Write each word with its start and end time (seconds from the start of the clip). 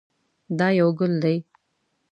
دا 0.57 0.67
یو 0.79 0.89
ګل 0.99 1.13
دی. 1.23 1.37